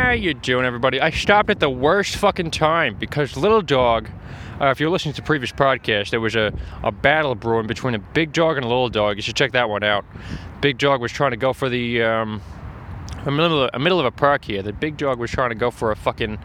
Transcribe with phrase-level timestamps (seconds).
[0.00, 0.98] How you doing, everybody?
[0.98, 4.08] I stopped at the worst fucking time because little dog.
[4.58, 7.94] Uh, if you're listening to the previous podcast, there was a, a battle brewing between
[7.94, 9.16] a big dog and a little dog.
[9.16, 10.06] You should check that one out.
[10.62, 12.40] Big dog was trying to go for the um,
[13.26, 14.62] a middle of, a middle of a park here.
[14.62, 16.38] The big dog was trying to go for a fucking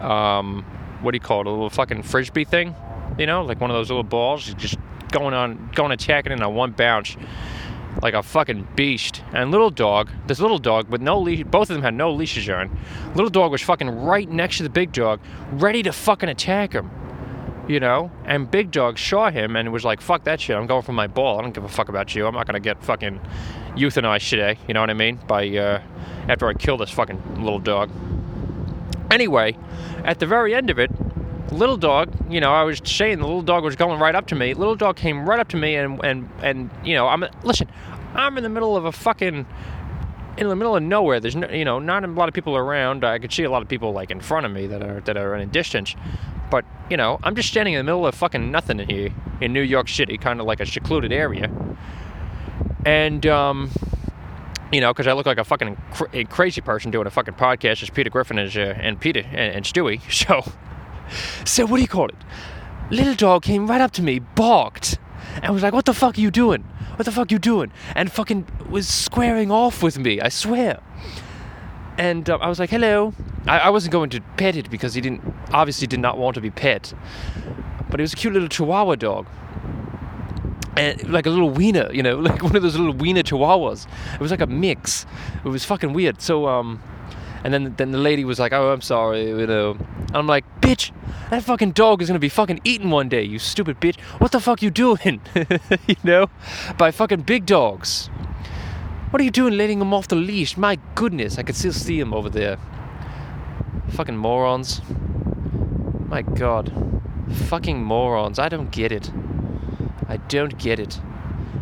[0.00, 0.62] um,
[1.00, 1.46] what do you call it?
[1.46, 2.76] A little fucking frisbee thing,
[3.18, 4.52] you know, like one of those little balls.
[4.52, 4.76] Just
[5.12, 7.16] going on, going attacking it on one bounce
[8.02, 9.22] like a fucking beast.
[9.32, 12.48] And little dog, this little dog with no leash, both of them had no leashes
[12.48, 12.76] on.
[13.14, 15.20] Little dog was fucking right next to the big dog,
[15.52, 16.90] ready to fucking attack him.
[17.68, 18.10] You know?
[18.24, 21.06] And big dog saw him and was like, fuck that shit, I'm going for my
[21.06, 21.38] ball.
[21.38, 22.26] I don't give a fuck about you.
[22.26, 23.20] I'm not gonna get fucking
[23.74, 25.18] euthanized today, you know what I mean?
[25.26, 25.82] By, uh,
[26.28, 27.90] after I kill this fucking little dog.
[29.10, 29.56] Anyway,
[30.04, 30.90] at the very end of it,
[31.50, 34.34] little dog, you know, I was saying the little dog was going right up to
[34.34, 34.54] me.
[34.54, 37.68] Little dog came right up to me and and and you know, I'm listen,
[38.14, 39.46] I'm in the middle of a fucking
[40.36, 41.20] in the middle of nowhere.
[41.20, 43.04] There's no, you know, not a lot of people around.
[43.04, 45.16] I could see a lot of people like in front of me that are that
[45.16, 45.94] are in a distance.
[46.50, 49.10] But, you know, I'm just standing in the middle of fucking nothing in here
[49.42, 51.50] in New York City, kind of like a secluded area.
[52.86, 53.70] And um
[54.72, 57.34] you know, because I look like a fucking cr- a crazy person doing a fucking
[57.34, 60.00] podcast as Peter Griffin is, uh, and Peter and, and Stewie.
[60.10, 60.44] So,
[61.44, 62.16] so what do you call it?
[62.90, 64.98] Little dog came right up to me, barked,
[65.42, 66.62] and was like, "What the fuck are you doing?
[66.96, 70.20] What the fuck are you doing?" And fucking was squaring off with me.
[70.20, 70.80] I swear.
[71.98, 73.12] And uh, I was like, "Hello."
[73.46, 76.40] I, I wasn't going to pet it because he didn't obviously did not want to
[76.40, 76.92] be pet,
[77.90, 79.26] but it was a cute little Chihuahua dog.
[80.76, 83.86] And like a little wiener, you know, like one of those little wiener chihuahuas.
[84.14, 85.06] It was like a mix.
[85.44, 86.20] It was fucking weird.
[86.20, 86.80] So, um,
[87.42, 89.76] and then then the lady was like, "Oh, I'm sorry," you know.
[90.14, 90.90] I'm like, "Bitch,
[91.30, 94.00] that fucking dog is gonna be fucking eaten one day, you stupid bitch.
[94.18, 95.20] What the fuck you doing?"
[95.86, 96.30] you know,
[96.76, 98.08] by fucking big dogs.
[99.10, 100.56] What are you doing, letting him off the leash?
[100.56, 102.58] My goodness, I could still see him over there.
[103.90, 104.82] Fucking morons.
[106.08, 106.72] My god,
[107.48, 108.38] fucking morons.
[108.38, 109.10] I don't get it.
[110.08, 111.00] I don't get it.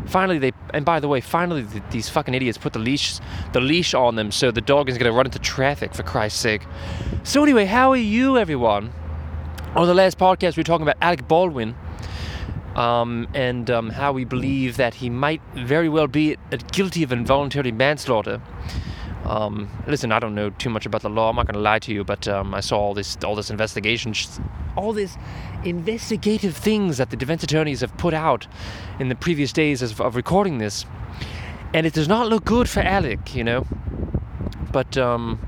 [0.07, 3.19] Finally, they and by the way, finally th- these fucking idiots put the leash
[3.53, 6.63] the leash on them so the dog is gonna run into traffic for Christ's sake.
[7.25, 8.93] So anyway, how are you, everyone?
[9.75, 11.75] On the last podcast, we were talking about Alec Baldwin.
[12.77, 16.37] Um, and um, how we believe that he might very well be
[16.73, 18.43] guilty of involuntary manslaughter.
[19.27, 21.31] Um, listen, I don't know too much about the law.
[21.31, 23.51] I'm not going to lie to you, but um, I saw all this, all this
[23.51, 24.15] investigation,
[24.77, 25.17] all this
[25.65, 28.47] investigative things that the defense attorneys have put out
[29.01, 30.87] in the previous days of, of recording this,
[31.75, 33.67] and it does not look good for Alec, you know.
[34.71, 35.41] But um,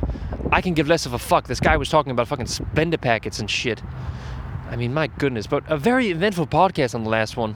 [0.50, 1.46] I can give less of a fuck.
[1.46, 3.80] This guy was talking about fucking Splenda packets and shit.
[4.70, 5.46] I mean, my goodness.
[5.46, 7.54] But a very eventful podcast on the last one.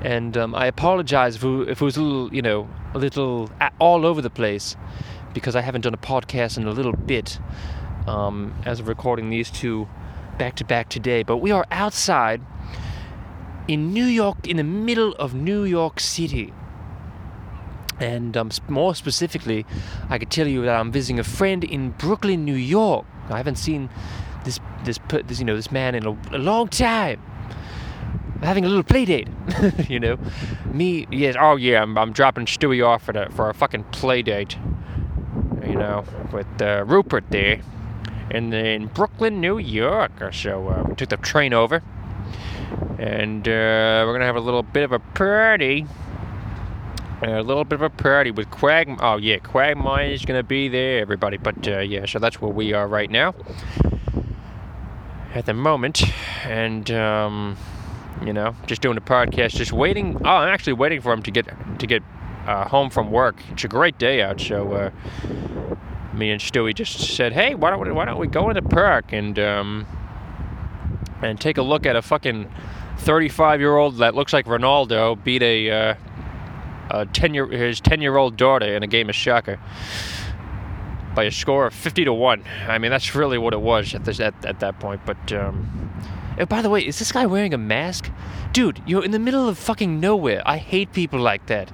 [0.00, 4.22] And um, I apologize if it was a little, you know, a little all over
[4.22, 4.76] the place
[5.36, 7.38] because I haven't done a podcast in a little bit
[8.06, 9.86] um, as of recording these two
[10.38, 11.22] back to back today.
[11.22, 12.40] But we are outside
[13.68, 16.54] in New York, in the middle of New York City.
[18.00, 19.66] And um, more specifically,
[20.08, 23.04] I could tell you that I'm visiting a friend in Brooklyn, New York.
[23.28, 23.90] I haven't seen
[24.44, 27.20] this this this you know this man in a, a long time.
[28.36, 29.28] I'm having a little play date,
[29.88, 30.18] you know.
[30.72, 34.20] Me, yes, oh yeah, I'm, I'm dropping Stewie off for, the, for a fucking play
[34.22, 34.56] date,
[35.66, 37.60] you know, with uh, Rupert there
[38.30, 40.12] in, in Brooklyn, New York.
[40.32, 41.82] So uh, we took the train over,
[42.98, 45.86] and uh, we're gonna have a little bit of a party.
[47.22, 48.98] A little bit of a party with Quag.
[49.00, 51.38] Oh yeah, Quagmire's gonna be there, everybody.
[51.38, 53.34] But uh, yeah, so that's where we are right now
[55.34, 56.02] at the moment,
[56.44, 57.56] and um,
[58.24, 60.16] you know, just doing the podcast, just waiting.
[60.24, 61.46] Oh, I'm actually waiting for him to get
[61.78, 62.02] to get
[62.46, 63.36] uh, home from work.
[63.50, 64.90] It's a great day out, so uh,
[66.16, 68.62] me and Stewie just said, "Hey, why don't we, why don't we go in the
[68.62, 69.86] park and um,
[71.22, 72.50] and take a look at a fucking
[72.98, 75.94] 35 year old that looks like Ronaldo beat a uh,
[76.90, 79.58] a 10 year his 10 year old daughter in a game of soccer."
[81.16, 82.44] by a score of 50 to 1.
[82.68, 85.00] I mean, that's really what it was at, this, at, at that point.
[85.06, 85.90] But, um,
[86.38, 88.10] oh, by the way, is this guy wearing a mask?
[88.52, 90.42] Dude, you're in the middle of fucking nowhere.
[90.44, 91.72] I hate people like that.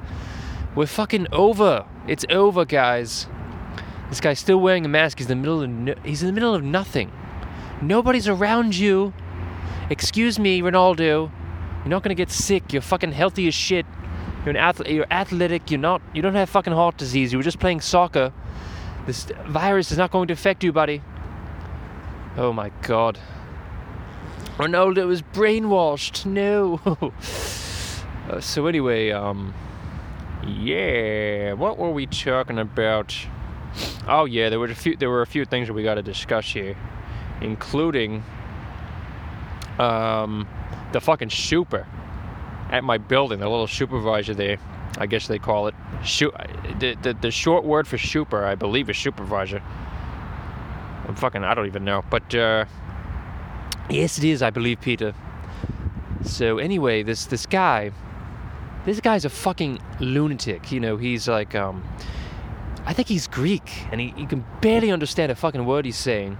[0.74, 1.84] We're fucking over.
[2.06, 3.26] It's over, guys.
[4.12, 5.20] This guy's still wearing a mask.
[5.20, 7.10] He's in the middle of no- he's in the middle of nothing.
[7.80, 9.14] Nobody's around you.
[9.88, 11.30] Excuse me, Ronaldo.
[11.78, 12.74] You're not gonna get sick.
[12.74, 13.86] You're fucking healthy as shit.
[14.44, 15.70] You're an ath- You're athletic.
[15.70, 16.02] You're not.
[16.12, 17.32] You don't have fucking heart disease.
[17.32, 18.34] You were just playing soccer.
[19.06, 21.00] This virus is not going to affect you, buddy.
[22.36, 23.18] Oh my god.
[24.58, 26.26] Ronaldo was brainwashed.
[26.26, 26.82] No.
[28.30, 29.54] uh, so anyway, um,
[30.46, 33.16] yeah, what were we talking about?
[34.06, 34.96] Oh yeah, there were a few.
[34.96, 36.76] There were a few things that we got to discuss here,
[37.40, 38.24] including
[39.78, 40.46] um,
[40.92, 41.86] the fucking super
[42.70, 43.40] at my building.
[43.40, 44.58] The little supervisor there,
[44.98, 45.74] I guess they call it.
[46.04, 46.34] Shoot,
[46.78, 49.62] the, the the short word for super, I believe, is supervisor.
[51.06, 51.44] I'm fucking.
[51.44, 52.64] I don't even know, but uh,
[53.88, 54.42] yes, it is.
[54.42, 55.14] I believe Peter.
[56.24, 57.92] So anyway, this this guy,
[58.84, 60.70] this guy's a fucking lunatic.
[60.70, 61.82] You know, he's like um
[62.84, 66.36] I think he's Greek, and he, he can barely understand a fucking word he's saying.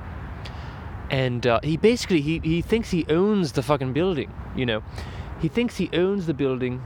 [1.11, 4.33] And uh, he basically he, he thinks he owns the fucking building.
[4.57, 4.83] You know,
[5.41, 6.83] he thinks he owns the building.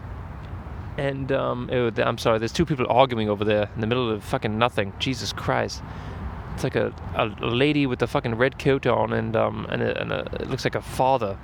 [0.99, 4.25] And um, oh, I'm sorry, there's two people arguing over there in the middle of
[4.25, 4.95] fucking nothing.
[4.99, 5.83] Jesus Christ!
[6.55, 10.01] It's like a, a lady with a fucking red coat on, and um, and, a,
[10.01, 11.39] and a, it looks like a father.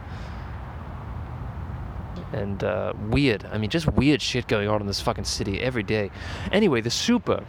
[2.32, 3.44] And uh, weird.
[3.52, 6.10] I mean, just weird shit going on in this fucking city every day.
[6.50, 7.44] Anyway, the super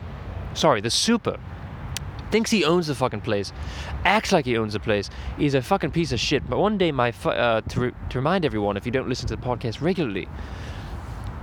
[0.53, 1.39] sorry, the super
[2.33, 3.53] thinks he owns the fucking place,
[4.05, 5.07] acts like he owns the place.
[5.38, 6.50] He's a fucking piece of shit.
[6.50, 9.27] But one day, my fu- uh, to, re- to remind everyone, if you don't listen
[9.27, 10.27] to the podcast regularly,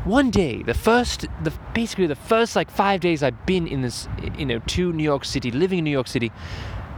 [0.03, 4.09] one day, the first, the basically the first like five days I've been in this,
[4.37, 6.33] you know, to New York City, living in New York City,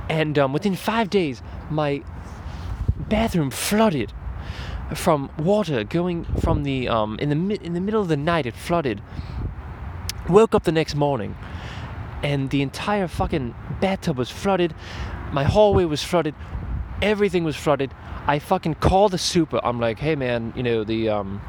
[0.08, 2.02] and um, within five days, my
[3.10, 4.12] bathroom flooded
[4.94, 8.46] from water going from the um, in the mi- in the middle of the night.
[8.46, 9.02] It flooded.
[10.30, 11.36] Woke up the next morning
[12.22, 14.74] and the entire fucking bathtub was flooded.
[15.32, 16.34] My hallway was flooded.
[17.00, 17.92] Everything was flooded.
[18.26, 19.60] I fucking called the super.
[19.62, 21.40] I'm like, hey man, you know the um,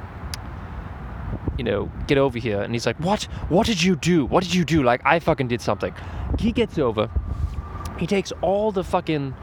[1.57, 2.61] you know, get over here.
[2.61, 3.23] And he's like, what?
[3.49, 4.25] What did you do?
[4.25, 4.83] What did you do?
[4.83, 5.93] Like I fucking did something.
[6.39, 7.09] He gets over.
[7.99, 9.35] He takes all the fucking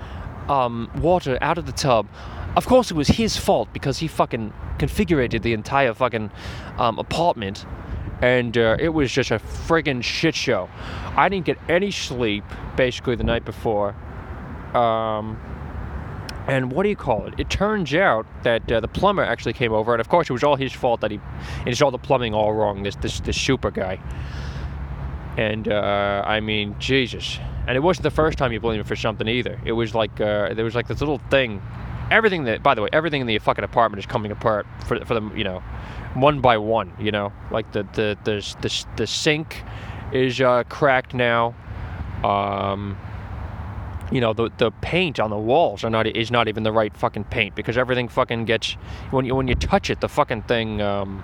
[0.49, 2.09] um, water out of the tub.
[2.57, 6.33] Of course, it was his fault because he fucking configured the entire fucking
[6.79, 7.65] um, apartment
[8.23, 10.69] and uh, it was just a friggin' shit show.
[11.17, 12.45] I didn't get any sleep
[12.77, 13.95] basically the night before.
[14.75, 15.39] Um,
[16.47, 17.35] and what do you call it?
[17.39, 20.43] It turns out that uh, the plumber actually came over, and of course it was
[20.43, 21.21] all his fault that he
[21.67, 22.83] installed the plumbing all wrong.
[22.83, 24.01] This this this super guy.
[25.37, 27.39] And uh, I mean, Jesus.
[27.67, 29.61] And it wasn't the first time you blamed him for something either.
[29.65, 31.63] It was like uh, there was like this little thing.
[32.11, 35.15] Everything that, by the way, everything in the fucking apartment is coming apart for for
[35.15, 35.63] them, you know
[36.15, 36.93] one by one.
[36.99, 39.63] You know, like the the the the, the sink
[40.13, 41.55] is uh, cracked now.
[42.25, 42.99] Um,
[44.11, 46.97] you know the the paint on the walls are not is not even the right
[46.97, 48.73] fucking paint because everything fucking gets
[49.11, 51.23] when you when you touch it the fucking thing um,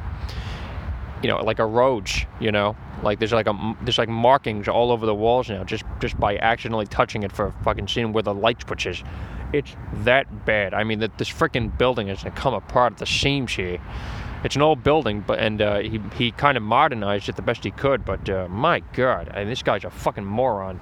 [1.22, 5.04] you know like erodes you know like there's like a there's like markings all over
[5.04, 8.62] the walls now just just by accidentally touching it for fucking seeing where the light
[8.62, 9.02] switch is
[9.52, 13.06] it's that bad I mean that this freaking building is gonna come apart at the
[13.06, 13.78] seams here
[14.44, 17.64] it's an old building, but and uh, he he kind of modernized it the best
[17.64, 18.04] he could.
[18.04, 20.80] But uh, my God, I mean, this guy's a fucking moron.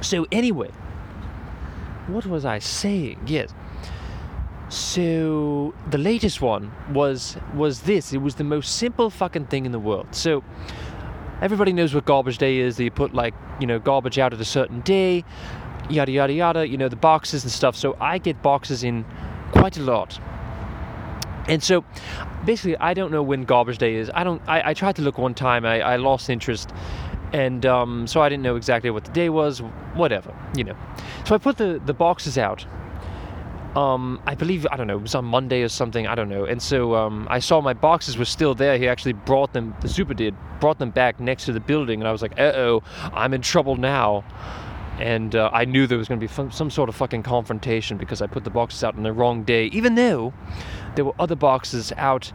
[0.00, 0.70] So anyway,
[2.06, 3.18] what was I saying?
[3.26, 3.52] Yes.
[4.68, 8.12] So the latest one was was this.
[8.12, 10.08] It was the most simple fucking thing in the world.
[10.12, 10.44] So
[11.40, 12.76] everybody knows what garbage day is.
[12.76, 15.24] That you put like you know garbage out at a certain day,
[15.90, 16.68] yada yada yada.
[16.68, 17.76] You know the boxes and stuff.
[17.76, 19.04] So I get boxes in
[19.52, 20.18] quite a lot.
[21.46, 21.84] And so
[22.44, 24.10] basically, I don't know when garbage day is.
[24.14, 24.40] I don't.
[24.46, 25.64] I, I tried to look one time.
[25.66, 26.70] I, I lost interest,
[27.32, 29.60] and um, so I didn't know exactly what the day was.
[29.94, 30.76] Whatever, you know.
[31.26, 32.64] So I put the the boxes out.
[33.76, 34.96] Um, I believe I don't know.
[34.96, 36.06] It was on Monday or something.
[36.06, 36.44] I don't know.
[36.44, 38.78] And so um, I saw my boxes were still there.
[38.78, 39.74] He actually brought them.
[39.82, 42.52] The super did brought them back next to the building, and I was like, "Uh
[42.54, 44.24] oh, I'm in trouble now."
[44.98, 48.22] And uh, I knew there was going to be some sort of fucking confrontation because
[48.22, 50.32] I put the boxes out on the wrong day, even though
[50.94, 52.32] there were other boxes out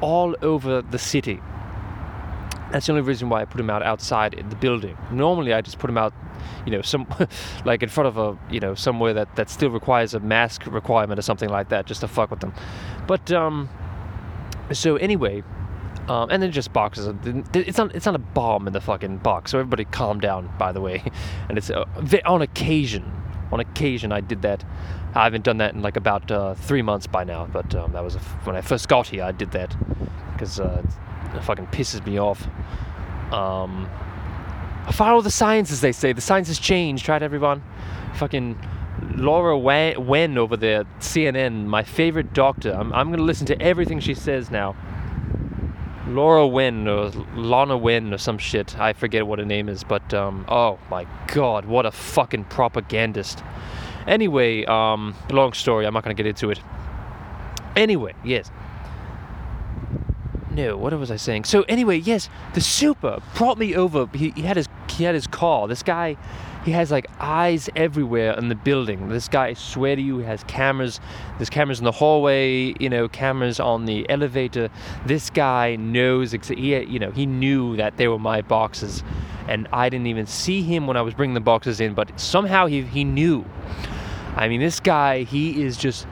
[0.00, 1.40] all over the city.
[2.70, 4.96] That's the only reason why I put them out outside the building.
[5.10, 6.14] Normally, I just put them out,
[6.64, 7.06] you know, some
[7.64, 11.18] like in front of a, you know, somewhere that that still requires a mask requirement
[11.18, 12.52] or something like that, just to fuck with them.
[13.06, 13.68] But um,
[14.72, 15.42] so anyway,
[16.08, 17.14] um, and then just boxes.
[17.54, 19.52] It's not it's not a bomb in the fucking box.
[19.52, 21.02] So everybody calm down, by the way.
[21.48, 21.84] And it's uh,
[22.24, 23.10] on occasion.
[23.50, 24.64] On occasion, I did that.
[25.14, 28.02] I haven't done that in like about uh, three months by now, but um, that
[28.02, 29.24] was when I first got here.
[29.24, 29.76] I did that
[30.32, 30.82] because uh,
[31.34, 32.48] it fucking pisses me off.
[33.30, 33.88] Um,
[34.90, 36.12] follow the science, as they say.
[36.12, 37.62] The science has changed, right, everyone?
[38.14, 38.58] Fucking
[39.16, 42.72] Laura Wen over there, CNN, my favorite doctor.
[42.72, 44.74] I'm, I'm gonna listen to everything she says now.
[46.14, 48.78] Laura Wynn or Lana Wynn or some shit.
[48.78, 53.42] I forget what her name is, but um, oh my god, what a fucking propagandist.
[54.06, 55.86] Anyway, um, long story.
[55.86, 56.60] I'm not gonna get into it.
[57.76, 58.50] Anyway, yes.
[60.50, 61.44] No, what was I saying?
[61.44, 64.06] So anyway, yes, the super brought me over.
[64.12, 65.66] He, he had his he had his car.
[65.66, 66.16] This guy,
[66.64, 69.08] he has like eyes everywhere in the building.
[69.08, 71.00] This guy, I swear to you, has cameras.
[71.38, 72.74] There's cameras in the hallway.
[72.78, 74.70] You know, cameras on the elevator.
[75.06, 76.32] This guy knows.
[76.32, 79.02] He, you know, he knew that they were my boxes,
[79.48, 81.94] and I didn't even see him when I was bringing the boxes in.
[81.94, 83.44] But somehow he he knew.
[84.34, 86.06] I mean, this guy, he is just,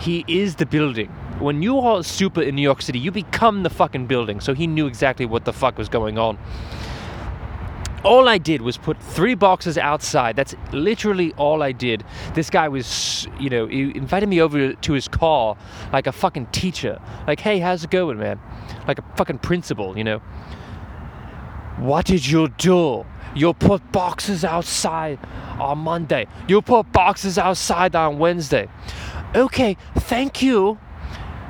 [0.00, 1.08] he is the building.
[1.38, 4.40] When you are super in New York City, you become the fucking building.
[4.40, 6.38] So he knew exactly what the fuck was going on.
[8.04, 10.34] All I did was put three boxes outside.
[10.34, 12.04] That's literally all I did.
[12.34, 15.56] This guy was, you know, he invited me over to his car
[15.92, 17.00] like a fucking teacher.
[17.28, 18.40] Like, hey, how's it going, man?
[18.88, 20.18] Like a fucking principal, you know.
[21.78, 23.06] What did you do?
[23.34, 25.18] You put boxes outside
[25.58, 26.26] on Monday.
[26.48, 28.68] You put boxes outside on Wednesday.
[29.34, 30.78] Okay, thank you.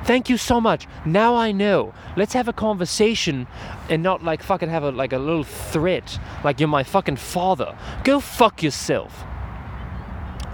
[0.05, 0.85] Thank you so much.
[1.05, 1.93] Now I know.
[2.17, 3.47] Let's have a conversation
[3.89, 7.77] and not like fucking have a like a little threat like you're my fucking father.
[8.03, 9.23] Go fuck yourself.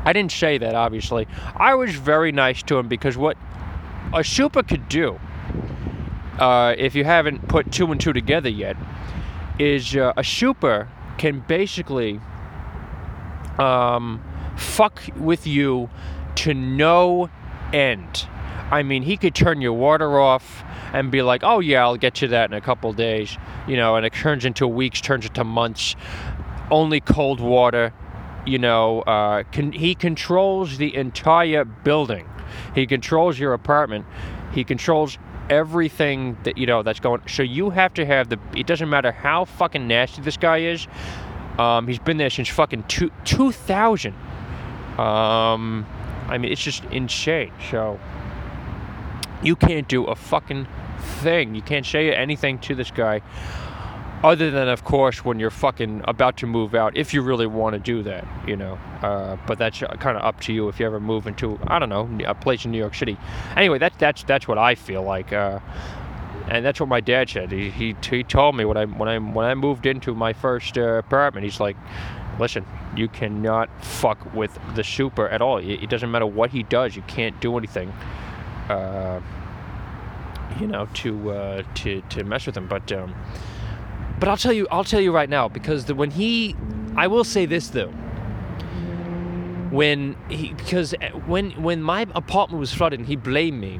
[0.05, 1.27] I didn't say that obviously.
[1.55, 3.37] I was very nice to him because what
[4.13, 5.19] a super could do
[6.39, 8.77] uh, if you haven't put two and two together yet
[9.57, 10.87] is uh, a super
[11.17, 12.21] can basically
[13.57, 14.23] um,
[14.55, 15.89] fuck with you
[16.35, 17.29] to no
[17.73, 18.27] end.
[18.71, 22.21] I mean, he could turn your water off and be like, "Oh yeah, I'll get
[22.21, 25.43] you that in a couple days," you know, and it turns into weeks, turns into
[25.43, 25.95] months.
[26.69, 27.93] Only cold water,
[28.45, 29.01] you know.
[29.01, 32.29] Uh, can, he controls the entire building.
[32.75, 34.05] He controls your apartment.
[34.53, 35.17] He controls
[35.49, 37.21] everything that you know that's going.
[37.27, 38.39] So you have to have the.
[38.55, 40.87] It doesn't matter how fucking nasty this guy is.
[41.57, 44.13] Um, he's been there since fucking two, 2000.
[44.97, 45.85] Um,
[46.29, 47.51] I mean, it's just insane.
[47.69, 47.99] So
[49.43, 50.67] you can't do a fucking
[51.21, 51.55] thing.
[51.55, 53.21] You can't say anything to this guy.
[54.21, 57.73] Other than, of course, when you're fucking about to move out, if you really want
[57.73, 58.77] to do that, you know.
[59.01, 61.87] Uh, but that's kind of up to you if you ever move into, I don't
[61.87, 63.17] know, a place in New York City.
[63.55, 65.31] Anyway, that's that's that's what I feel like.
[65.31, 65.59] Uh,
[66.49, 67.51] and that's what my dad said.
[67.51, 70.77] He, he, he told me when I when I when I moved into my first
[70.77, 71.77] uh, apartment, he's like,
[72.39, 72.65] "Listen,
[72.97, 75.59] you cannot fuck with the super at all.
[75.59, 76.95] It, it doesn't matter what he does.
[76.95, 77.93] You can't do anything,
[78.69, 79.19] uh,
[80.59, 83.15] you know, to uh, to to mess with him." But um,
[84.19, 86.55] but I'll tell you, I'll tell you right now because the, when he,
[86.95, 87.91] I will say this though.
[89.71, 93.79] When he because uh, when when my apartment was flooded, and he blamed me.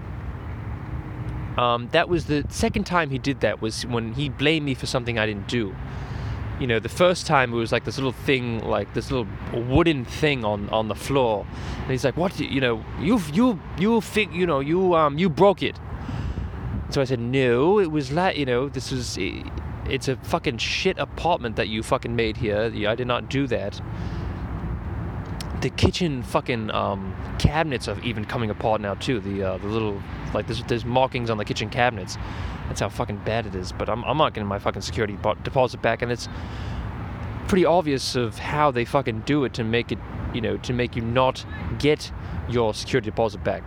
[1.57, 4.85] Um, that was the second time he did that was when he blamed me for
[4.85, 5.75] something I didn't do.
[6.59, 10.03] You know, the first time it was like this little thing, like this little wooden
[10.03, 11.45] thing on, on the floor,
[11.81, 12.37] and he's like, "What?
[12.39, 15.79] You know, you you you fig, you know, you um you broke it."
[16.89, 20.99] So I said, "No, it was like you know, this was it's a fucking shit
[20.99, 22.71] apartment that you fucking made here.
[22.87, 23.81] I did not do that."
[25.61, 29.19] The kitchen fucking um, cabinets are even coming apart now too.
[29.19, 30.01] The uh, the little
[30.33, 32.17] like there's there's markings on the kitchen cabinets.
[32.67, 33.71] That's how fucking bad it is.
[33.71, 36.29] But I'm I'm not getting my fucking security deposit back, and it's
[37.47, 39.99] pretty obvious of how they fucking do it to make it
[40.33, 41.45] you know to make you not
[41.79, 42.11] get
[42.47, 43.63] your security deposit back.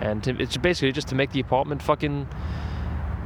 [0.00, 2.28] And to, it's basically just to make the apartment fucking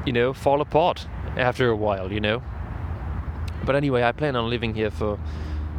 [0.05, 2.43] you know fall apart after a while, you know.
[3.65, 5.19] But anyway, I plan on living here for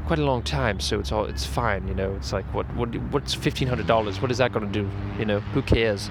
[0.08, 2.16] quite a long time, so it's all it's fine, you know.
[2.16, 4.22] It's like what what what's fifteen hundred dollars?
[4.22, 4.90] What is that gonna do?
[5.20, 6.10] You know, who cares?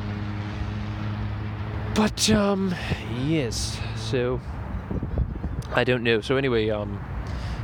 [1.94, 2.74] But um,
[3.24, 3.80] yes.
[3.96, 4.38] So
[5.74, 6.20] I don't know.
[6.20, 7.02] So anyway, um,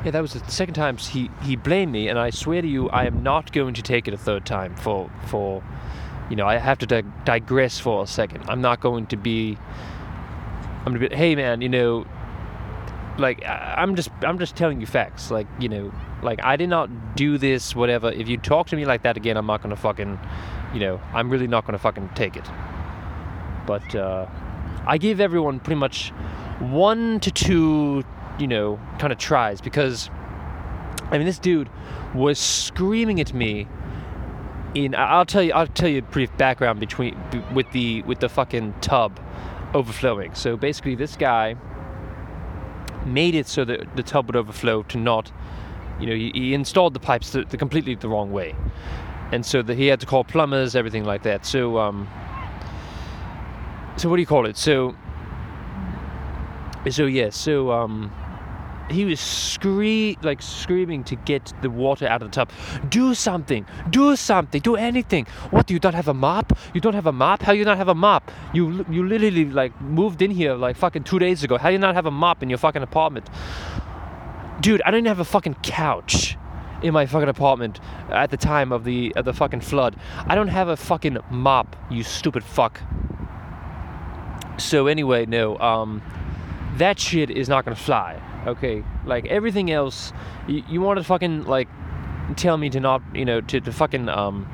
[0.04, 2.88] yeah, that was the second time he he blamed me, and I swear to you,
[2.88, 5.62] I am not going to take it a third time for for.
[6.30, 8.44] You know, I have to dig- digress for a second.
[8.48, 9.58] I'm not going to be.
[10.86, 12.06] I'm gonna be, hey man, you know,
[13.18, 15.30] like I'm just I'm just telling you facts.
[15.30, 17.74] Like you know, like I did not do this.
[17.74, 18.10] Whatever.
[18.10, 20.18] If you talk to me like that again, I'm not gonna fucking,
[20.74, 22.48] you know, I'm really not gonna fucking take it.
[23.66, 24.26] But uh,
[24.86, 26.10] I give everyone pretty much
[26.60, 28.04] one to two,
[28.38, 30.10] you know, kind of tries because
[31.10, 31.70] I mean this dude
[32.14, 33.66] was screaming at me.
[34.74, 37.20] In I'll tell you I'll tell you a brief background between
[37.52, 39.20] with the with the fucking tub
[39.74, 40.34] overflowing.
[40.34, 41.56] So basically, this guy
[43.06, 45.32] made it so that the tub would overflow to not,
[46.02, 48.56] you know, he, he installed the pipes the, the completely the wrong way,
[49.30, 51.46] and so that he had to call plumbers, everything like that.
[51.46, 52.08] So, um,
[53.96, 54.56] so what do you call it?
[54.56, 54.96] So,
[56.90, 58.12] so yeah, so um,
[58.90, 62.50] he was scree like screaming to get the water out of the tub.
[62.88, 63.64] Do something!
[63.88, 64.60] Do something!
[64.60, 65.26] Do anything!
[65.50, 65.70] What?
[65.70, 66.58] You don't have a mop?
[66.74, 67.42] You don't have a mop?
[67.42, 68.30] How you not have a mop?
[68.52, 71.58] You you literally like moved in here like fucking two days ago.
[71.58, 73.30] How you not have a mop in your fucking apartment?
[74.60, 76.36] Dude, I didn't have a fucking couch
[76.82, 77.80] in my fucking apartment
[78.10, 79.96] at the time of the of the fucking flood.
[80.26, 82.80] I don't have a fucking mop, you stupid fuck.
[84.58, 86.02] So anyway, no, um,
[86.76, 88.20] that shit is not gonna fly.
[88.46, 90.12] Okay, like everything else,
[90.48, 91.68] you, you want to fucking like
[92.36, 94.46] tell me to not, you know, to, to fucking um,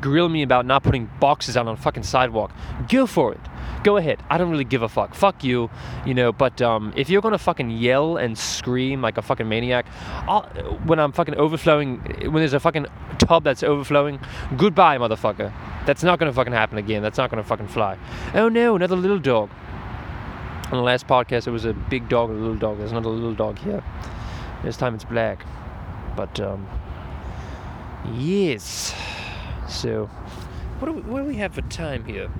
[0.00, 2.52] grill me about not putting boxes out on a fucking sidewalk.
[2.88, 3.40] Go for it.
[3.82, 4.22] Go ahead.
[4.30, 5.14] I don't really give a fuck.
[5.14, 5.70] Fuck you,
[6.06, 6.32] you know.
[6.32, 9.86] But um, if you're gonna fucking yell and scream like a fucking maniac,
[10.26, 10.44] I'll,
[10.84, 12.86] when I'm fucking overflowing, when there's a fucking
[13.18, 14.20] tub that's overflowing,
[14.56, 15.52] goodbye, motherfucker.
[15.86, 17.02] That's not gonna fucking happen again.
[17.02, 17.98] That's not gonna fucking fly.
[18.34, 19.50] Oh no, another little dog.
[20.66, 22.78] On the last podcast, it was a big dog a little dog.
[22.78, 23.84] There's another little dog here.
[24.62, 25.44] This time it's black.
[26.16, 26.66] But um,
[28.14, 28.94] yes.
[29.68, 30.06] So,
[30.78, 32.30] what do we, what do we have for time here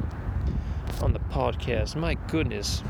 [1.00, 1.96] on the podcast?
[1.96, 2.82] My goodness,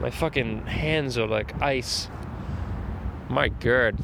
[0.00, 2.08] my fucking hands are like ice.
[3.28, 3.96] My god.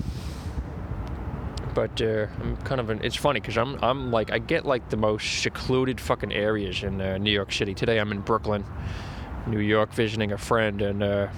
[1.74, 3.00] But uh, I'm kind of an.
[3.02, 7.00] It's funny because I'm I'm like I get like the most secluded fucking areas in
[7.00, 7.74] uh, New York City.
[7.74, 8.64] Today I'm in Brooklyn,
[9.46, 11.28] New York, visiting a friend, and uh,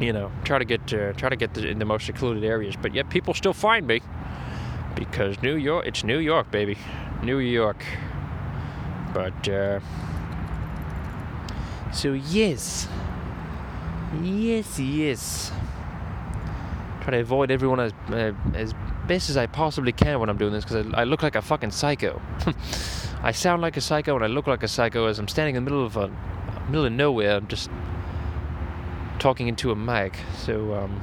[0.00, 2.74] you know try to get uh, try to get the, in the most secluded areas.
[2.80, 4.00] But yet people still find me
[4.96, 6.76] because New York, it's New York, baby,
[7.22, 7.84] New York.
[9.14, 9.80] But uh,
[11.92, 12.88] so yes,
[14.22, 15.52] yes, yes.
[17.02, 18.74] Try to avoid everyone as uh, as
[19.06, 21.42] best as I possibly can when I'm doing this because I, I, look like a
[21.42, 22.20] fucking psycho.
[23.22, 25.64] I sound like a psycho and I look like a psycho as I'm standing in
[25.64, 26.10] the middle of a
[26.68, 27.70] middle of nowhere, I'm just
[29.18, 30.18] talking into a mic.
[30.38, 31.00] So um,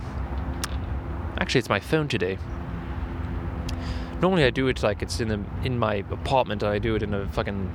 [1.39, 2.37] actually, it's my phone today.
[4.23, 6.63] Normally I do it like it's in the in my apartment.
[6.63, 7.69] I do it in a fucking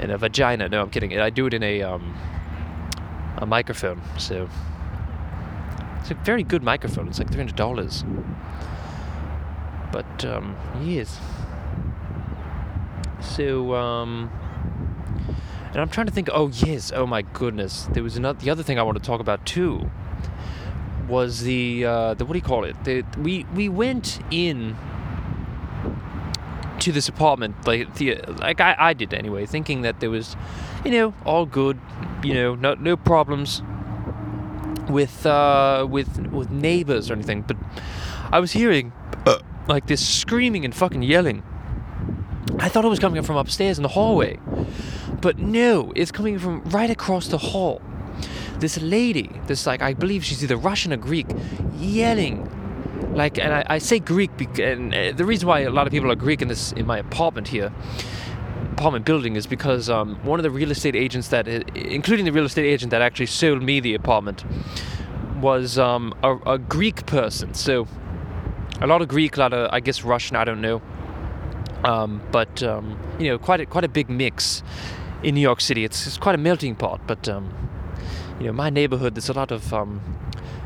[0.00, 0.68] in a vagina.
[0.68, 1.16] No, I'm kidding.
[1.16, 2.12] I do it in a um,
[3.36, 4.02] a microphone.
[4.18, 4.48] So
[6.00, 7.06] it's a very good microphone.
[7.06, 8.04] It's like three hundred dollars.
[9.92, 11.20] But um, yes.
[13.20, 14.28] So um,
[15.70, 16.30] and I'm trying to think.
[16.32, 16.90] Oh yes.
[16.92, 17.88] Oh my goodness.
[17.92, 18.40] There was another.
[18.40, 19.88] The other thing I want to talk about too
[21.08, 22.76] was the uh, the what do you call it?
[22.84, 24.76] The, we we went in
[26.80, 30.36] to this apartment like the like I, I did anyway, thinking that there was,
[30.84, 31.80] you know, all good,
[32.22, 33.62] you know, no no problems
[34.88, 37.42] with uh, with with neighbors or anything.
[37.42, 37.56] But
[38.30, 38.92] I was hearing
[39.26, 41.42] uh, like this screaming and fucking yelling.
[42.60, 44.38] I thought it was coming from upstairs in the hallway,
[45.20, 47.82] but no, it's coming from right across the hall
[48.60, 51.26] this lady, this like I believe she's either Russian or Greek,
[51.76, 52.54] yelling.
[53.14, 55.92] Like and I, I say Greek because, and uh, the reason why a lot of
[55.92, 57.72] people are Greek in this in my apartment here
[58.78, 62.30] apartment building is because um, one of the real estate agents that uh, including the
[62.30, 64.44] real estate agent that actually sold me the apartment
[65.40, 67.54] was um, a, a, Greek person.
[67.54, 67.88] So
[68.80, 70.80] a lot of Greek a lot of I guess Russian I don't know.
[71.82, 74.62] Um, but um, you know quite a, quite a big mix
[75.24, 75.84] in New York City.
[75.84, 77.52] It's, it's quite a melting pot but um,
[78.40, 80.00] you know, my neighborhood, there's a lot of um,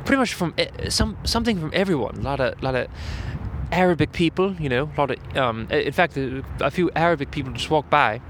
[0.05, 0.55] pretty much from
[0.89, 2.17] some something from everyone.
[2.17, 2.89] A lot of lot of
[3.71, 7.71] Arabic people, you know, a lot of um, in fact, a few Arabic people just
[7.71, 8.21] walk by.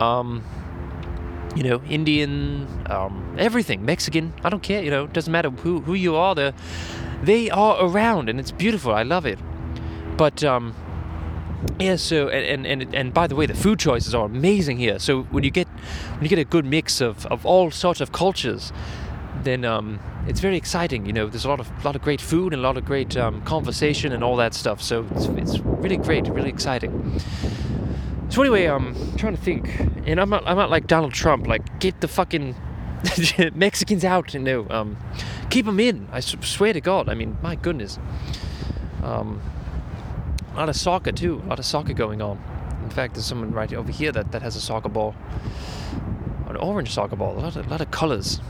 [0.00, 0.42] Um,
[1.56, 4.32] you know, Indian, um, everything, Mexican.
[4.44, 4.82] I don't care.
[4.82, 6.34] You know, doesn't matter who who you are.
[6.34, 6.52] They
[7.22, 8.92] they are around, and it's beautiful.
[8.94, 9.38] I love it.
[10.16, 10.74] But um,
[11.78, 14.98] yeah, so and, and and by the way, the food choices are amazing here.
[14.98, 18.12] So when you get when you get a good mix of, of all sorts of
[18.12, 18.72] cultures,
[19.42, 21.06] then um, it's very exciting.
[21.06, 23.16] You know, there's a lot of lot of great food and a lot of great
[23.16, 24.82] um, conversation and all that stuff.
[24.82, 27.20] So it's, it's really great, really exciting.
[28.30, 29.68] So anyway, I'm um, trying to think,
[30.06, 31.46] and I'm not I'm not like Donald Trump.
[31.46, 32.54] Like get the fucking
[33.54, 34.32] Mexicans out.
[34.32, 34.96] You know, um,
[35.50, 36.08] keep them in.
[36.10, 37.08] I swear to God.
[37.08, 37.98] I mean, my goodness.
[39.02, 39.40] Um,
[40.52, 41.42] a lot of soccer too.
[41.44, 42.42] A lot of soccer going on.
[42.82, 45.14] In fact, there's someone right over here that, that has a soccer ball,
[46.48, 47.38] an orange soccer ball.
[47.38, 48.40] A lot of, a lot of colors.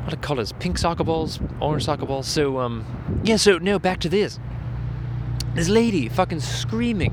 [0.00, 0.52] A lot of colors.
[0.52, 2.26] Pink soccer balls, orange soccer balls.
[2.28, 3.36] So um, yeah.
[3.36, 4.38] So no, back to this.
[5.54, 7.12] This lady fucking screaming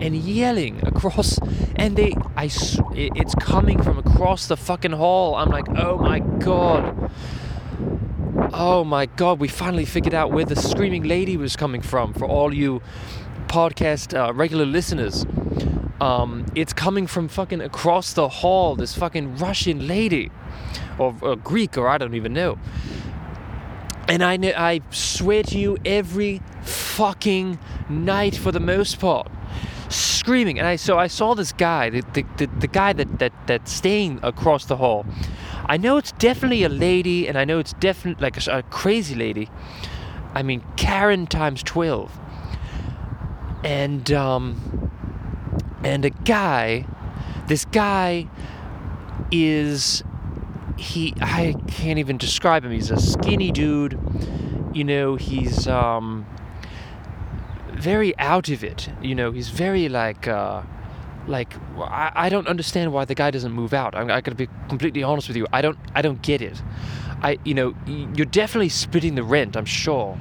[0.00, 1.38] and yelling across,
[1.76, 2.50] and they, I,
[2.94, 5.36] it's coming from across the fucking hall.
[5.36, 7.10] I'm like, oh my god.
[8.52, 12.26] Oh my god, we finally figured out where the screaming lady was coming from for
[12.26, 12.82] all you
[13.52, 15.26] podcast uh, regular listeners.
[16.00, 20.30] Um, it's coming from fucking across the hall, this fucking Russian lady,
[20.98, 22.58] or, or Greek, or I don't even know.
[24.08, 27.58] And I, I swear to you, every fucking
[27.90, 29.30] night for the most part,
[29.90, 30.58] screaming.
[30.58, 33.70] And I so I saw this guy, the the, the, the guy that, that that's
[33.70, 35.04] staying across the hall.
[35.66, 39.14] I know it's definitely a lady, and I know it's definitely like a, a crazy
[39.14, 39.50] lady.
[40.34, 42.18] I mean, Karen times 12.
[43.64, 44.90] And, um,
[45.84, 46.86] and a guy,
[47.46, 48.28] this guy
[49.30, 50.02] is,
[50.76, 52.72] he, I can't even describe him.
[52.72, 53.98] He's a skinny dude.
[54.74, 56.26] You know, he's, um,
[57.72, 58.88] very out of it.
[59.02, 60.62] You know, he's very like, uh,
[61.26, 63.94] like I, I don't understand why the guy doesn't move out.
[63.94, 65.46] I'm, I gotta be completely honest with you.
[65.52, 66.62] I don't, I don't get it.
[67.22, 69.56] I, you know, you're definitely splitting the rent.
[69.56, 70.18] I'm sure.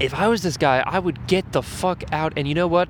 [0.00, 2.32] If I was this guy, I would get the fuck out.
[2.36, 2.88] And you know what?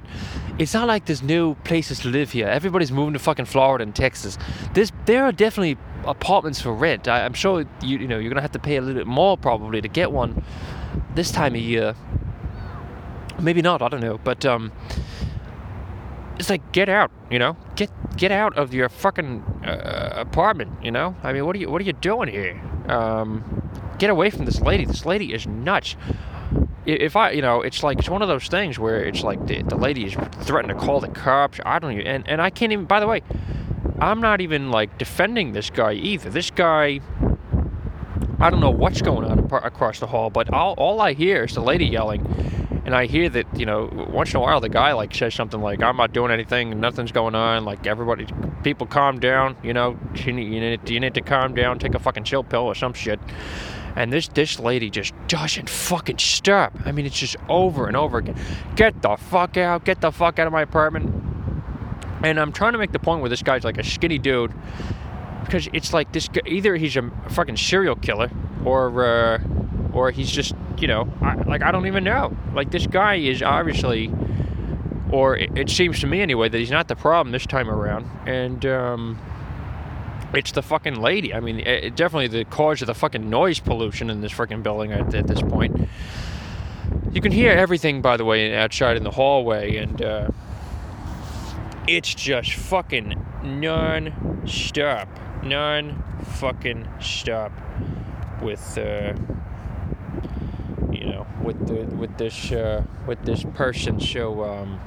[0.58, 2.48] It's not like there's no places to live here.
[2.48, 4.38] Everybody's moving to fucking Florida and Texas.
[5.04, 7.08] There are definitely apartments for rent.
[7.08, 9.36] I, I'm sure you, you know, you're gonna have to pay a little bit more
[9.36, 10.44] probably to get one
[11.14, 11.94] this time of year.
[13.40, 13.82] Maybe not.
[13.82, 14.18] I don't know.
[14.22, 14.72] But um,
[16.38, 17.10] it's like get out.
[17.30, 20.84] You know, get get out of your fucking uh, apartment.
[20.84, 22.60] You know, I mean, what are you what are you doing here?
[22.88, 23.62] Um,
[23.98, 24.84] get away from this lady.
[24.84, 25.96] This lady is nuts.
[26.86, 29.62] If I, you know, it's like it's one of those things where it's like the,
[29.62, 31.58] the lady is threatening to call the cops.
[31.64, 32.84] I don't even, and, and I can't even.
[32.84, 33.22] By the way,
[34.00, 36.28] I'm not even like defending this guy either.
[36.28, 37.00] This guy,
[38.38, 41.54] I don't know what's going on across the hall, but all, all I hear is
[41.54, 42.26] the lady yelling,
[42.84, 45.60] and I hear that you know once in a while the guy like says something
[45.60, 48.26] like I'm not doing anything, nothing's going on, like everybody,
[48.62, 51.94] people calm down, you know, you need, you need, you need to calm down, take
[51.94, 53.20] a fucking chill pill or some shit.
[53.96, 56.72] And this this lady just doesn't fucking stop.
[56.84, 58.36] I mean, it's just over and over again.
[58.76, 59.84] Get the fuck out!
[59.84, 61.22] Get the fuck out of my apartment!
[62.24, 64.52] And I'm trying to make the point where this guy's like a skinny dude,
[65.44, 66.28] because it's like this.
[66.46, 68.30] Either he's a fucking serial killer,
[68.64, 69.38] or uh,
[69.92, 72.36] or he's just you know, I, like I don't even know.
[72.52, 74.12] Like this guy is obviously,
[75.10, 78.08] or it, it, seems to me anyway, that he's not the problem this time around,
[78.26, 79.18] and um,
[80.36, 81.34] it's the fucking lady.
[81.34, 84.92] I mean, it, definitely the cause of the fucking noise pollution in this freaking building
[84.92, 85.88] at, at, this point.
[87.12, 90.28] You can hear everything, by the way, outside in the hallway, and uh,
[91.86, 95.08] it's just fucking non-stop,
[95.42, 97.52] non-fucking stop
[98.42, 98.78] with.
[98.78, 99.14] Uh,
[100.92, 104.00] you know, with the with this uh, with this person.
[104.00, 104.80] So um,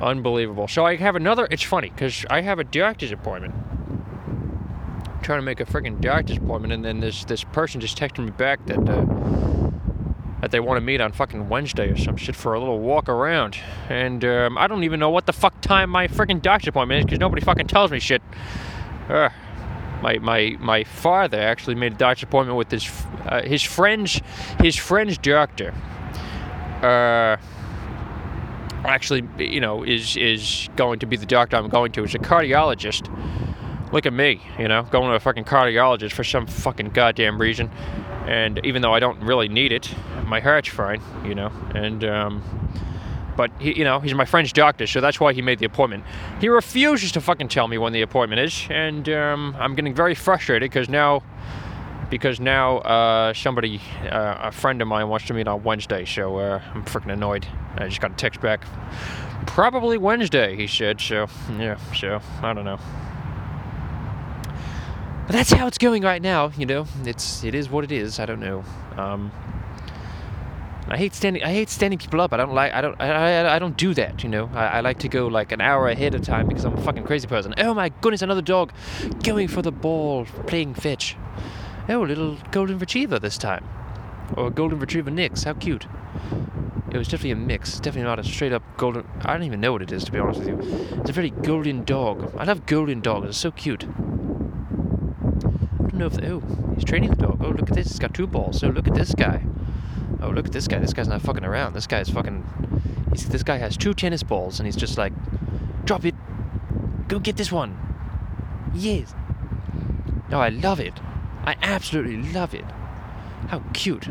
[0.00, 0.68] unbelievable.
[0.68, 1.46] So I have another.
[1.50, 3.54] It's funny because I have a doctor's appointment.
[5.28, 8.30] Trying to make a freaking doctor's appointment, and then this this person just texted me
[8.30, 9.04] back that uh,
[10.40, 13.10] that they want to meet on fucking Wednesday or some shit for a little walk
[13.10, 13.58] around.
[13.90, 17.04] And um, I don't even know what the fuck time my freaking doctor's appointment is
[17.04, 18.22] because nobody fucking tells me shit.
[19.10, 19.28] Uh,
[20.00, 22.90] my my my father actually made a doctor's appointment with his
[23.26, 24.22] uh, his friend's
[24.62, 25.74] his friend's doctor.
[26.80, 27.36] Uh,
[28.82, 32.04] actually, you know, is is going to be the doctor I'm going to.
[32.04, 33.14] Is a cardiologist.
[33.92, 37.70] Look at me, you know, going to a fucking cardiologist for some fucking goddamn reason.
[38.26, 39.94] And even though I don't really need it,
[40.26, 41.50] my heart's fine, you know.
[41.74, 42.42] And um,
[43.38, 46.04] but he, you know, he's my friend's doctor, so that's why he made the appointment.
[46.40, 50.16] He refuses to fucking tell me when the appointment is, and um, I'm getting very
[50.16, 51.22] frustrated because now,
[52.10, 56.36] because now uh, somebody, uh, a friend of mine, wants to meet on Wednesday, so
[56.38, 57.46] uh, I'm freaking annoyed.
[57.76, 58.64] I just got a text back.
[59.46, 61.00] Probably Wednesday, he said.
[61.00, 62.80] So yeah, so I don't know.
[65.28, 66.52] But that's how it's going right now.
[66.56, 68.18] You know, it's it is what it is.
[68.18, 68.64] I don't know.
[68.96, 69.30] Um,
[70.88, 71.42] I hate standing.
[71.42, 72.32] I hate standing people up.
[72.32, 72.72] I don't like.
[72.72, 72.98] I don't.
[72.98, 74.22] I, I, I don't do that.
[74.22, 74.48] You know.
[74.54, 77.04] I, I, like to go like an hour ahead of time because I'm a fucking
[77.04, 77.52] crazy person.
[77.58, 78.22] Oh my goodness!
[78.22, 78.72] Another dog,
[79.22, 81.14] going for the ball, playing fetch.
[81.90, 83.68] Oh, a little golden retriever this time,
[84.34, 85.42] or golden retriever mix.
[85.42, 85.86] How cute.
[86.90, 87.74] It was definitely a mix.
[87.80, 89.06] Definitely not a straight up golden.
[89.20, 91.00] I don't even know what it is to be honest with you.
[91.00, 92.32] It's a very golden dog.
[92.38, 93.24] I love golden dogs.
[93.24, 93.84] They're so cute.
[95.98, 96.18] Know if.
[96.22, 96.40] Oh,
[96.76, 97.42] he's training the dog.
[97.42, 97.88] Oh, look at this.
[97.88, 98.60] he's got two balls.
[98.60, 99.44] So look at this guy.
[100.22, 100.78] Oh, look at this guy.
[100.78, 101.74] This guy's not fucking around.
[101.74, 102.44] This guy's fucking.
[103.10, 105.12] He's, this guy has two tennis balls and he's just like,
[105.84, 106.14] drop it.
[107.08, 107.76] Go get this one.
[108.74, 109.12] Yes.
[110.30, 110.94] No, I love it.
[111.44, 112.64] I absolutely love it.
[113.48, 114.08] How cute.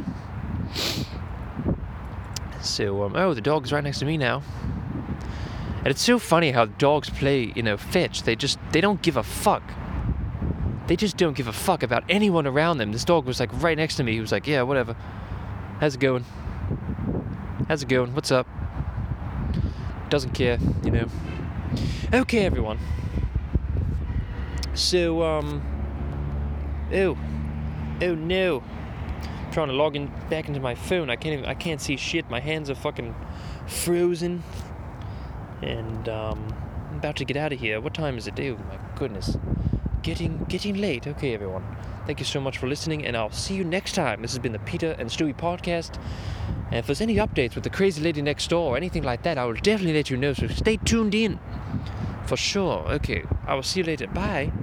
[2.62, 4.41] So, um, oh, the dog's right next to me now.
[5.78, 8.23] And it's so funny how dogs play, you know, fetch.
[8.23, 9.63] They just, they don't give a fuck.
[10.88, 12.93] They just don't give a fuck about anyone around them.
[12.93, 14.13] This dog was like right next to me.
[14.13, 14.95] He was like, yeah, whatever.
[15.80, 16.23] How's it going?
[17.67, 18.15] How's it going?
[18.15, 18.47] What's up?
[20.10, 21.08] Doesn't care, you know.
[22.13, 22.80] Okay, everyone.
[24.73, 25.62] So, um.
[26.93, 27.17] Oh.
[28.02, 28.63] Oh no.
[28.63, 31.10] I'm trying to log in back into my phone.
[31.10, 31.45] I can't even.
[31.45, 32.30] I can't see shit.
[32.30, 33.13] My hands are fucking
[33.67, 34.41] frozen.
[35.62, 36.47] And, um.
[36.89, 37.82] I'm about to get out of here.
[37.82, 38.39] What time is it?
[38.39, 39.36] Oh, my goodness.
[40.07, 41.05] Getting getting late.
[41.05, 41.65] Okay, everyone.
[42.05, 44.21] Thank you so much for listening, and I'll see you next time.
[44.21, 45.99] This has been the Peter and Stewie podcast.
[46.67, 49.37] And if there's any updates with the crazy lady next door or anything like that,
[49.37, 50.31] I will definitely let you know.
[50.31, 51.39] So stay tuned in.
[52.25, 52.87] For sure.
[52.99, 53.23] Okay.
[53.45, 54.07] I will see you later.
[54.07, 54.53] Bye.